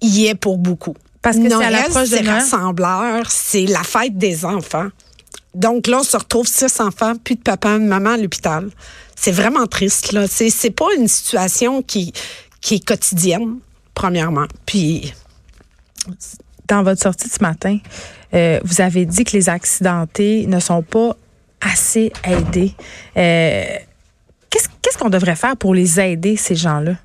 y 0.00 0.26
est 0.26 0.34
pour 0.34 0.58
beaucoup. 0.58 0.94
Parce 1.22 1.36
que 1.36 1.48
c'est 1.48 1.64
à 1.64 1.70
l'approche 1.70 2.10
de 2.10 2.26
rassembleurs, 2.26 3.30
c'est 3.30 3.66
la 3.66 3.84
fête 3.84 4.18
des 4.18 4.44
enfants. 4.44 4.88
Donc 5.54 5.86
là, 5.86 5.98
on 6.00 6.02
se 6.02 6.16
retrouve 6.16 6.46
six 6.46 6.80
enfants, 6.80 7.14
puis 7.22 7.36
de 7.36 7.42
papa, 7.42 7.78
de 7.78 7.84
maman 7.84 8.10
à 8.10 8.16
l'hôpital. 8.16 8.70
C'est 9.16 9.32
vraiment 9.32 9.66
triste, 9.66 10.12
là. 10.12 10.26
C'est, 10.26 10.70
pas 10.70 10.88
une 10.96 11.08
situation 11.08 11.82
qui, 11.82 12.12
est 12.70 12.84
quotidienne, 12.84 13.58
premièrement. 13.94 14.46
Puis. 14.66 15.12
Dans 16.68 16.82
votre 16.82 17.02
sortie 17.02 17.28
ce 17.28 17.42
matin, 17.42 17.78
euh, 18.32 18.58
vous 18.64 18.80
avez 18.80 19.04
dit 19.04 19.24
que 19.24 19.36
les 19.36 19.48
accidentés 19.48 20.46
ne 20.46 20.58
sont 20.58 20.82
pas 20.82 21.16
assez 21.60 22.12
aidés. 22.24 22.72
Euh, 23.16 23.64
qu'est-ce 24.48 24.98
qu'on 24.98 25.10
devrait 25.10 25.36
faire 25.36 25.56
pour 25.56 25.74
les 25.74 26.00
aider, 26.00 26.36
ces 26.36 26.54
gens-là? 26.54 26.96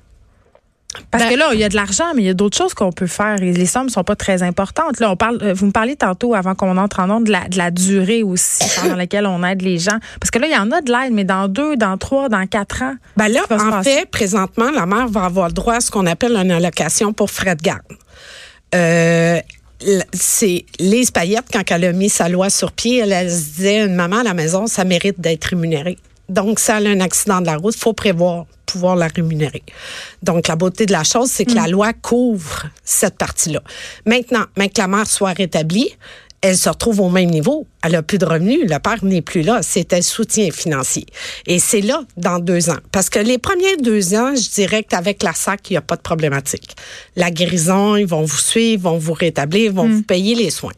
Parce 1.10 1.24
ben 1.24 1.30
que 1.30 1.38
là, 1.38 1.50
il 1.52 1.60
y 1.60 1.64
a 1.64 1.68
de 1.68 1.74
l'argent, 1.74 2.14
mais 2.14 2.22
il 2.22 2.26
y 2.26 2.30
a 2.30 2.34
d'autres 2.34 2.56
choses 2.56 2.72
qu'on 2.72 2.92
peut 2.92 3.06
faire 3.06 3.42
et 3.42 3.52
les 3.52 3.66
sommes 3.66 3.90
sont 3.90 4.04
pas 4.04 4.16
très 4.16 4.42
importantes. 4.42 5.00
Là, 5.00 5.10
on 5.10 5.16
parle, 5.16 5.38
euh, 5.42 5.52
vous 5.52 5.66
me 5.66 5.70
parliez 5.70 5.96
tantôt 5.96 6.34
avant 6.34 6.54
qu'on 6.54 6.76
entre 6.78 7.00
en 7.00 7.06
nom 7.06 7.20
de 7.20 7.30
la, 7.30 7.46
de 7.48 7.58
la 7.58 7.70
durée 7.70 8.22
aussi 8.22 8.64
pendant 8.80 8.96
laquelle 8.96 9.26
on 9.26 9.44
aide 9.44 9.60
les 9.60 9.78
gens. 9.78 9.98
Parce 10.18 10.30
que 10.30 10.38
là, 10.38 10.46
il 10.46 10.52
y 10.52 10.56
en 10.56 10.70
a 10.70 10.80
de 10.80 10.90
l'aide, 10.90 11.12
mais 11.12 11.24
dans 11.24 11.46
deux, 11.48 11.76
dans 11.76 11.98
trois, 11.98 12.28
dans 12.30 12.46
quatre 12.46 12.82
ans. 12.82 12.94
Ben 13.16 13.28
là, 13.28 13.42
en 13.50 13.82
fait, 13.82 14.08
présentement, 14.10 14.70
la 14.70 14.86
mère 14.86 15.08
va 15.08 15.24
avoir 15.24 15.48
le 15.48 15.54
droit 15.54 15.74
à 15.74 15.80
ce 15.80 15.90
qu'on 15.90 16.06
appelle 16.06 16.36
une 16.36 16.50
allocation 16.50 17.12
pour 17.12 17.30
frais 17.30 17.54
de 17.54 17.62
garde. 17.62 17.82
Euh, 18.74 19.40
c'est 20.12 20.64
Lise 20.78 21.10
Payette, 21.10 21.46
quand 21.52 21.62
elle 21.70 21.84
a 21.84 21.92
mis 21.92 22.08
sa 22.08 22.28
loi 22.28 22.50
sur 22.50 22.72
pied, 22.72 22.98
elle, 22.98 23.12
elle 23.12 23.30
se 23.30 23.44
disait, 23.56 23.84
une 23.84 23.94
maman 23.94 24.18
à 24.18 24.22
la 24.22 24.34
maison, 24.34 24.66
ça 24.66 24.84
mérite 24.84 25.20
d'être 25.20 25.44
rémunéré. 25.44 25.98
Donc, 26.28 26.58
si 26.58 26.70
elle 26.70 26.86
a 26.86 26.90
un 26.90 27.00
accident 27.00 27.40
de 27.40 27.46
la 27.46 27.56
route, 27.56 27.74
il 27.74 27.80
faut 27.80 27.92
prévoir 27.92 28.46
pouvoir 28.68 28.96
la 28.96 29.08
rémunérer. 29.08 29.62
Donc, 30.22 30.48
la 30.48 30.56
beauté 30.56 30.86
de 30.86 30.92
la 30.92 31.04
chose, 31.04 31.30
c'est 31.30 31.44
que 31.44 31.54
la 31.54 31.66
mm. 31.66 31.70
loi 31.70 31.92
couvre 31.92 32.66
cette 32.84 33.16
partie-là. 33.16 33.62
Maintenant, 34.06 34.44
mais 34.56 34.68
que 34.68 34.80
la 34.80 34.88
mère 34.88 35.06
soit 35.06 35.32
rétablie, 35.32 35.90
elle 36.40 36.56
se 36.56 36.68
retrouve 36.68 37.00
au 37.00 37.08
même 37.08 37.30
niveau. 37.30 37.66
Elle 37.82 37.96
a 37.96 38.02
plus 38.02 38.18
de 38.18 38.24
revenus, 38.24 38.60
le 38.62 38.78
père 38.78 39.04
n'est 39.04 39.22
plus 39.22 39.42
là. 39.42 39.60
C'était 39.62 39.96
le 39.96 40.02
soutien 40.02 40.50
financier. 40.50 41.06
Et 41.46 41.58
c'est 41.58 41.80
là, 41.80 42.02
dans 42.16 42.38
deux 42.38 42.70
ans. 42.70 42.78
Parce 42.92 43.10
que 43.10 43.18
les 43.18 43.38
premiers 43.38 43.76
deux 43.76 44.14
ans, 44.14 44.34
je 44.34 44.48
dirais 44.50 44.84
qu'avec 44.84 45.22
la 45.22 45.32
SAC, 45.32 45.70
il 45.70 45.72
n'y 45.74 45.76
a 45.78 45.82
pas 45.82 45.96
de 45.96 46.00
problématique. 46.00 46.76
La 47.16 47.30
guérison, 47.30 47.96
ils 47.96 48.06
vont 48.06 48.22
vous 48.22 48.36
suivre, 48.36 48.72
ils 48.72 48.82
vont 48.82 48.98
vous 48.98 49.14
rétablir, 49.14 49.64
ils 49.64 49.72
vont 49.72 49.88
mm. 49.88 49.92
vous 49.92 50.02
payer 50.02 50.34
les 50.34 50.50
soins. 50.50 50.72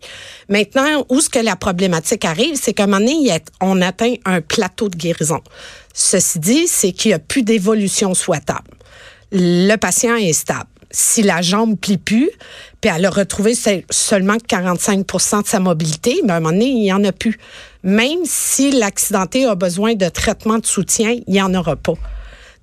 Maintenant, 0.48 1.04
où 1.08 1.20
ce 1.20 1.28
que 1.28 1.38
la 1.38 1.56
problématique 1.56 2.24
arrive, 2.24 2.56
c'est 2.60 2.72
qu'à 2.72 2.84
un 2.84 2.86
moment 2.86 3.04
donné, 3.04 3.30
on 3.60 3.82
atteint 3.82 4.14
un 4.24 4.40
plateau 4.40 4.88
de 4.88 4.96
guérison. 4.96 5.40
Ceci 5.92 6.38
dit, 6.38 6.66
c'est 6.66 6.92
qu'il 6.92 7.10
n'y 7.10 7.14
a 7.14 7.18
plus 7.18 7.42
d'évolution 7.42 8.14
souhaitable. 8.14 8.70
Le 9.32 9.76
patient 9.76 10.16
est 10.16 10.32
stable 10.32 10.68
si 10.90 11.22
la 11.22 11.40
jambe 11.40 11.78
plie 11.78 11.98
plus, 11.98 12.30
puis 12.80 12.90
elle 12.94 13.04
a 13.04 13.10
retrouvé 13.10 13.54
seulement 13.90 14.36
45 14.38 15.06
de 15.06 15.46
sa 15.46 15.60
mobilité, 15.60 16.20
mais 16.24 16.32
à 16.32 16.36
un 16.36 16.40
moment 16.40 16.52
donné, 16.52 16.66
il 16.66 16.80
n'y 16.80 16.92
en 16.92 17.04
a 17.04 17.12
plus. 17.12 17.38
Même 17.82 18.20
si 18.24 18.72
l'accidenté 18.72 19.44
a 19.46 19.54
besoin 19.54 19.94
de 19.94 20.08
traitement 20.08 20.58
de 20.58 20.66
soutien, 20.66 21.16
il 21.26 21.32
n'y 21.32 21.42
en 21.42 21.54
aura 21.54 21.76
pas. 21.76 21.94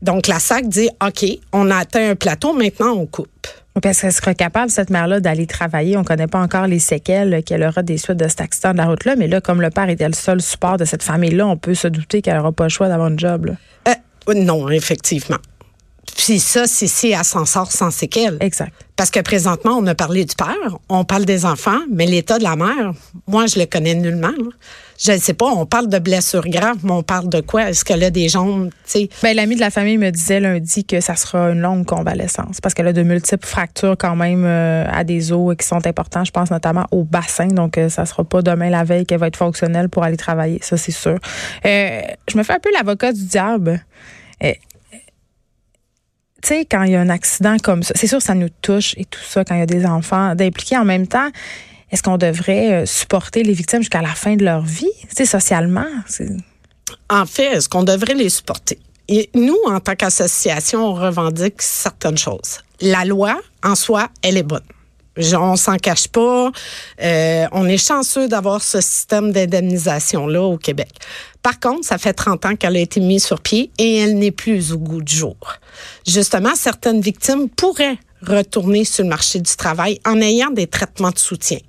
Donc, 0.02 0.28
la 0.28 0.40
SAC 0.40 0.68
dit, 0.68 0.90
OK, 1.06 1.26
on 1.54 1.72
a 1.72 1.78
atteint 1.78 2.12
un 2.12 2.16
plateau, 2.16 2.54
maintenant 2.54 2.94
on 2.94 3.06
coupe. 3.06 3.48
Parce 3.82 4.02
qu'elle 4.02 4.14
sera 4.14 4.34
capable, 4.34 4.72
cette 4.72 4.90
mère-là, 4.90 5.20
d'aller 5.20 5.46
travailler? 5.46 5.98
On 5.98 6.02
ne 6.02 6.06
connaît 6.06 6.28
pas 6.28 6.40
encore 6.40 6.68
les 6.68 6.80
séquelles 6.80 7.44
qu'elle 7.44 7.64
aura 7.64 7.84
des 7.84 7.98
suites 7.98 8.18
de 8.18 8.28
cet 8.28 8.42
accident 8.42 8.72
de 8.72 8.78
la 8.78 8.86
route-là. 8.86 9.16
Mais 9.16 9.28
là, 9.28 9.42
comme 9.42 9.62
le 9.62 9.70
père 9.70 9.90
était 9.90 10.08
le 10.08 10.14
seul 10.14 10.42
support 10.42 10.78
de 10.78 10.86
cette 10.86 11.04
famille-là, 11.04 11.48
on 11.48 11.58
peut 11.58 11.76
se 11.76 11.88
douter 11.88 12.22
qu'elle 12.22 12.38
n'aura 12.38 12.52
pas 12.52 12.64
le 12.64 12.70
choix 12.70 12.88
d'avoir 12.88 13.12
un 13.12 13.18
job. 13.18 13.56
Euh, 13.88 14.34
non, 14.34 14.70
effectivement. 14.70 15.38
Puis 16.16 16.40
ça, 16.40 16.66
c'est 16.66 16.88
si 16.88 17.12
elle 17.12 17.24
s'en 17.24 17.46
sort 17.46 17.72
sans 17.72 17.92
séquelles. 17.92 18.38
Exact. 18.40 18.74
Parce 18.96 19.12
que 19.12 19.20
présentement, 19.20 19.74
on 19.78 19.86
a 19.86 19.94
parlé 19.94 20.26
du 20.26 20.36
père, 20.36 20.78
on 20.90 21.06
parle 21.06 21.26
des 21.26 21.46
enfants, 21.46 21.80
mais 21.92 22.08
l'état 22.08 22.40
de 22.40 22.44
la 22.44 22.56
mère, 22.56 22.94
moi, 23.28 23.46
je 23.46 23.60
le 23.60 23.66
connais 23.66 23.94
nullement. 23.94 24.34
Je 24.98 25.12
ne 25.12 25.18
sais 25.18 25.34
pas, 25.34 25.46
on 25.46 25.66
parle 25.66 25.89
de 25.89 26.00
blessures 26.00 26.48
graves, 26.48 26.80
mais 26.84 26.92
on 26.92 27.04
parle 27.04 27.30
de 27.30 27.42
quoi? 27.42 27.70
Est-ce 27.70 27.86
qu'elle 27.86 28.04
a 28.04 28.10
des 28.10 28.30
jambes? 28.30 28.70
Ben, 29.22 29.36
l'ami 29.36 29.56
de 29.56 29.60
la 29.60 29.70
famille 29.70 29.98
me 29.98 30.10
disait 30.10 30.39
lundi 30.39 30.86
que 30.86 31.01
ça 31.01 31.16
sera 31.16 31.51
une 31.51 31.62
longue 31.62 31.86
convalescence 31.86 32.60
parce 32.62 32.74
qu'elle 32.74 32.88
a 32.88 32.94
de 32.94 33.04
multiples 33.04 33.46
fractures 33.46 33.96
quand 33.98 34.16
même 34.16 34.44
euh, 34.46 34.86
à 34.92 35.04
des 35.04 35.32
os 35.32 35.56
qui 35.56 35.68
sont 35.68 35.86
importants. 35.86 36.24
Je 36.24 36.32
pense 36.32 36.50
notamment 36.50 36.86
au 36.92 37.04
bassin. 37.04 37.48
Donc, 37.48 37.77
euh, 37.77 37.89
ça 37.89 38.06
sera 38.06 38.24
pas 38.24 38.42
demain 38.42 38.70
la 38.70 38.84
veille 38.84 39.06
qu'elle 39.06 39.20
va 39.20 39.27
être 39.27 39.38
fonctionnelle 39.38 39.89
pour 39.89 40.04
aller 40.04 40.18
travailler. 40.18 40.60
Ça, 40.63 40.77
c'est 40.77 40.92
sûr. 40.92 41.20
Euh, 41.66 42.01
je 42.27 42.38
me 42.38 42.44
fais 42.44 42.54
un 42.54 42.60
peu 42.60 42.72
l'avocat 42.74 43.13
du 43.13 43.25
diable 43.25 43.84
tu 46.42 46.50
sais, 46.50 46.66
quand 46.66 46.84
il 46.84 46.92
y 46.92 46.96
a 46.96 47.01
un 47.01 47.10
accident 47.10 47.58
comme 47.62 47.84
ça, 47.84 47.94
c'est 47.96 48.08
sûr 48.08 48.20
que 48.20 48.24
ça 48.24 48.36
nous 48.36 48.50
touche 48.62 48.94
et 48.98 49.06
tout 49.06 49.20
ça, 49.24 49.44
quand 49.44 49.56
il 49.56 49.60
y 49.60 49.63
a 49.63 49.66
des 49.66 49.86
enfants, 49.86 50.36
d'impliquer 50.36 50.77
en 50.77 50.86
même 50.86 51.08
temps. 51.08 51.30
Est-ce 51.91 52.03
qu'on 52.03 52.17
devrait 52.17 52.74
euh, 52.74 52.86
supporter 52.86 53.44
les 53.44 53.53
victimes 53.53 53.82
jusqu'à 53.82 54.01
la 54.01 54.13
fin 54.13 54.36
de 54.36 54.44
leur 54.44 54.62
vie, 54.62 54.91
sais, 55.10 55.25
socialement? 55.25 55.86
En 57.10 57.25
fait, 57.25 57.58
est-ce 57.58 57.70
qu'on 57.70 57.84
devrait 57.84 58.13
les 58.13 58.29
supporter? 58.29 58.79
Nous, 59.34 59.58
en 59.67 59.79
tant 59.79 59.96
qu'association, 59.96 60.86
on 60.86 60.94
revendique 60.94 61.62
certaines 61.62 62.17
choses. 62.17 62.60
La 62.82 63.06
loi, 63.06 63.39
en 63.63 63.75
soi, 63.75 64.10
elle 64.22 64.38
est 64.38 64.44
bonne. 64.44 64.63
On 65.34 65.56
s'en 65.56 65.77
cache 65.77 66.10
pas. 66.10 66.51
Euh, 67.01 67.48
on 67.51 67.67
est 67.67 67.77
chanceux 67.77 68.27
d'avoir 68.27 68.62
ce 68.62 68.82
système 68.82 69.32
d'indemnisation-là 69.32 70.41
au 70.41 70.58
Québec. 70.58 70.89
Par 71.41 71.60
contre, 71.60 71.86
ça 71.86 71.98
fait 71.98 72.13
30 72.13 72.46
ans 72.46 72.56
qu'elle 72.56 72.75
a 72.75 72.79
été 72.79 73.00
mise 73.00 73.24
sur 73.24 73.41
pied 73.41 73.72
et 73.79 73.98
elle 73.98 74.20
n'est 74.20 74.32
plus 74.32 74.74
au 74.74 74.77
goût 74.77 75.01
du 75.01 75.15
jour. 75.15 75.38
Justement, 76.06 76.53
certaines 76.56 77.01
victimes 77.01 77.50
pourraient 77.50 77.98
retourner 78.22 78.86
sur 78.86 79.04
le 79.04 79.10
marché 79.10 79.40
du 79.40 79.56
travail 79.56 80.00
en 80.06 80.20
ayant 80.22 80.50
des 80.50 80.68
traitements 80.68 81.12
de 81.12 81.20
soutien. 81.20 81.60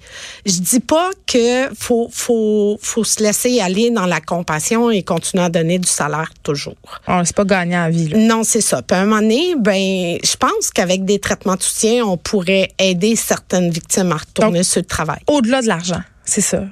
Je 0.46 0.60
dis 0.60 0.80
pas 0.80 1.10
que 1.26 1.68
faut 1.74 2.08
faut 2.10 2.78
faut 2.80 3.04
se 3.04 3.22
laisser 3.22 3.60
aller 3.60 3.90
dans 3.90 4.06
la 4.06 4.20
compassion 4.20 4.90
et 4.90 5.02
continuer 5.02 5.44
à 5.44 5.50
donner 5.50 5.78
du 5.78 5.88
salaire 5.88 6.30
toujours. 6.42 6.76
Oh, 7.06 7.20
c'est 7.24 7.36
pas 7.36 7.44
gagnant 7.44 7.84
à 7.84 7.90
vie. 7.90 8.12
Non, 8.14 8.44
c'est 8.44 8.60
ça. 8.60 8.82
Puis 8.82 8.96
à 8.96 9.02
un 9.02 9.04
moment 9.04 9.20
donné, 9.20 9.54
ben 9.58 10.18
je 10.22 10.36
pense 10.36 10.70
qu'avec 10.70 11.04
des 11.04 11.18
traitements 11.18 11.56
de 11.56 11.62
soutien, 11.62 12.04
on 12.04 12.16
pourrait 12.16 12.70
aider 12.78 13.16
certaines 13.16 13.70
victimes 13.70 14.12
à 14.12 14.16
retourner 14.16 14.62
sur 14.62 14.80
le 14.80 14.86
travail. 14.86 15.20
Au-delà 15.26 15.62
de 15.62 15.68
l'argent, 15.68 16.00
c'est 16.24 16.40
ça. 16.40 16.64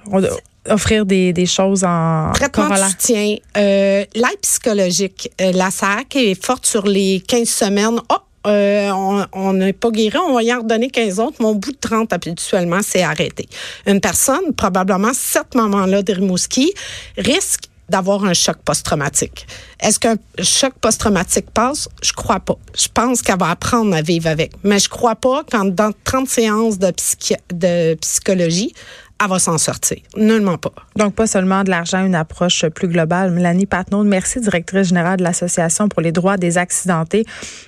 offrir 0.68 1.06
des, 1.06 1.32
des, 1.32 1.46
choses 1.46 1.84
en 1.84 2.32
traitement 2.32 2.68
de 2.68 2.76
soutien, 2.76 3.36
euh, 3.56 4.04
l'aide 4.14 4.40
psychologique. 4.42 5.30
Euh, 5.40 5.52
la 5.52 5.70
SAC 5.70 6.16
est 6.16 6.42
forte 6.42 6.66
sur 6.66 6.86
les 6.86 7.22
15 7.26 7.48
semaines. 7.48 8.00
Oh, 8.10 8.16
euh, 8.46 8.90
on 9.32 9.52
n'est 9.52 9.72
pas 9.72 9.90
guéri, 9.90 10.16
on 10.18 10.34
va 10.34 10.42
y 10.42 10.52
en 10.52 10.60
redonner 10.60 10.88
15 10.90 11.20
autres, 11.20 11.36
Mon 11.40 11.54
bout 11.54 11.72
de 11.72 11.78
30 11.78 12.12
habituellement, 12.12 12.80
c'est 12.82 13.02
arrêté. 13.02 13.48
Une 13.86 14.00
personne, 14.00 14.54
probablement 14.56 15.12
cette 15.14 15.54
maman-là 15.54 16.02
de 16.02 16.12
Rimouski, 16.12 16.72
risque 17.18 17.64
d'avoir 17.88 18.24
un 18.24 18.34
choc 18.34 18.56
post-traumatique. 18.64 19.46
Est-ce 19.80 20.00
qu'un 20.00 20.16
choc 20.42 20.74
post-traumatique 20.80 21.50
passe? 21.50 21.88
Je 22.02 22.12
crois 22.12 22.40
pas. 22.40 22.56
Je 22.76 22.88
pense 22.92 23.22
qu'elle 23.22 23.38
va 23.38 23.50
apprendre 23.50 23.94
à 23.94 24.02
vivre 24.02 24.28
avec. 24.28 24.52
Mais 24.64 24.78
je 24.78 24.88
crois 24.88 25.14
pas 25.14 25.44
qu'en 25.44 25.66
dans 25.66 25.92
30 26.04 26.28
séances 26.28 26.78
de 26.78 27.94
psychologie, 27.94 28.74
elle 29.22 29.30
va 29.30 29.38
s'en 29.38 29.56
sortir. 29.56 29.98
Nullement 30.16 30.58
pas. 30.58 30.72
Donc, 30.96 31.14
pas 31.14 31.26
seulement 31.26 31.64
de 31.64 31.70
l'argent, 31.70 32.04
une 32.04 32.14
approche 32.14 32.66
plus 32.66 32.88
globale. 32.88 33.30
Mélanie 33.30 33.66
Patnaud, 33.66 34.04
merci, 34.04 34.40
directrice 34.40 34.88
générale 34.88 35.18
de 35.18 35.22
l'Association 35.22 35.88
pour 35.88 36.02
les 36.02 36.12
droits 36.12 36.36
des 36.36 36.58
accidentés. 36.58 37.24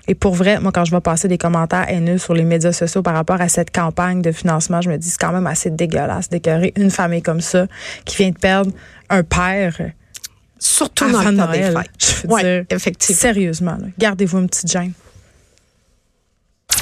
Et 0.09 0.15
pour 0.15 0.35
vrai, 0.35 0.61
moi, 0.61 0.73
quand 0.73 0.85
je 0.85 0.91
vais 0.91 1.01
passer 1.01 1.27
des 1.27 1.39
commentaires 1.39 1.89
haineux 1.89 2.19
sur 2.19 2.35
les 2.35 2.45
médias 2.45 2.73
sociaux 2.73 3.03
par 3.03 3.15
rapport 3.15 3.41
à 3.41 3.49
cette 3.49 3.71
campagne 3.71 4.21
de 4.21 4.31
financement, 4.31 4.83
je 4.83 4.91
me 4.91 4.99
dis 4.99 5.09
c'est 5.09 5.19
quand 5.19 5.33
même 5.33 5.47
assez 5.47 5.71
dégueulasse 5.71 6.29
d'écœurer 6.29 6.73
une 6.77 6.91
famille 6.91 7.23
comme 7.23 7.41
ça 7.41 7.67
qui 8.05 8.17
vient 8.17 8.31
de 8.31 8.39
perdre 8.39 8.71
un 9.09 9.23
père. 9.23 9.75
Surtout 10.59 11.11
dans 11.11 11.23
le 11.23 11.37
temps 11.37 11.51
des 11.51 11.63
Je 11.99 12.27
veux 12.27 12.43
dire, 12.43 12.65
effectivement. 12.71 13.21
Sérieusement, 13.21 13.79
gardez-vous 13.99 14.39
une 14.39 14.49
petite 14.49 14.71
gêne. 14.71 14.93